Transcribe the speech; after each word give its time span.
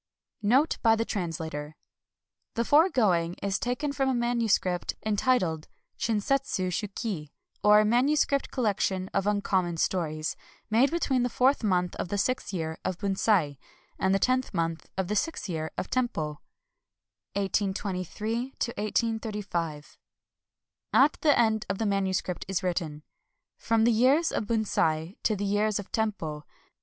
7.— 0.41 0.49
(Note 0.49 0.77
by 0.81 0.95
the 0.95 1.05
Translator.) 1.05 1.75
The 2.55 2.65
foregoing 2.65 3.35
is 3.43 3.59
taken 3.59 3.93
from 3.93 4.09
a 4.09 4.15
manuscript 4.15 4.95
entitled 5.05 5.67
Chin 5.99 6.19
Setsu 6.19 6.71
Shu 6.71 6.87
Ki; 6.87 7.29
or, 7.63 7.85
"Manu 7.85 8.15
script 8.15 8.49
Collection 8.49 9.11
of 9.13 9.27
Uncommon 9.27 9.77
Stories,"— 9.77 10.35
made 10.71 10.89
between 10.89 11.21
the 11.21 11.29
fourth 11.29 11.63
month 11.63 11.95
of 11.97 12.07
the 12.07 12.17
sixth 12.17 12.51
year 12.51 12.79
of 12.83 12.97
Bunsei 12.97 13.59
and 13.99 14.11
the 14.11 14.17
tenth 14.17 14.55
month 14.55 14.87
of 14.97 15.07
the 15.07 15.15
sixth 15.15 15.47
year 15.47 15.69
of 15.77 15.91
Tempo 15.91 16.41
[1823 17.33 18.53
1835]. 18.59 19.97
At 20.93 21.19
the 21.21 21.37
end 21.37 21.67
of 21.69 21.77
the 21.77 21.85
manuscript 21.85 22.43
is 22.47 22.63
written, 22.63 23.03
—'•^ 23.59 23.61
From 23.63 23.83
the 23.83 23.91
years 23.91 24.31
of 24.31 24.45
Bunsei 24.47 25.17
to 25.21 25.35
the 25.35 25.45
years 25.45 25.77
of 25.77 25.91
Tempo. 25.91 26.47